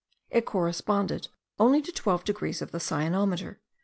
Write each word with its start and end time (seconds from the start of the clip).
It 0.31 0.47
corresponded 0.47 1.27
only 1.59 1.79
to 1.83 1.91
12 1.91 2.23
degrees 2.23 2.59
of 2.63 2.71
the 2.71 2.79
cyanometer. 2.79 3.57